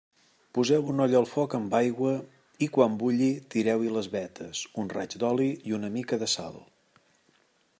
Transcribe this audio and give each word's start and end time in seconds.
Poseu 0.57 0.85
una 0.91 1.03
olla 1.03 1.17
al 1.19 1.27
foc 1.33 1.51
amb 1.57 1.75
aigua 1.79 2.13
i, 2.21 2.69
quan 2.77 2.95
bulli, 3.03 3.29
tireu-hi 3.55 3.93
les 3.97 4.09
vetes, 4.15 4.63
un 4.85 4.89
raig 4.97 5.17
d'oli 5.25 5.51
i 5.73 5.77
una 5.81 5.93
mica 5.99 6.21
de 6.25 6.31
sal. 6.37 6.59